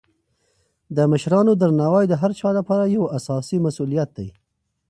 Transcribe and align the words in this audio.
د 0.95 0.97
مشرانو 1.11 1.51
درناوی 1.61 2.05
د 2.07 2.13
هر 2.21 2.31
چا 2.39 2.49
لپاره 2.59 2.93
یو 2.95 3.03
اساسي 3.17 3.57
مسولیت 3.65 4.09
دی. 4.17 4.29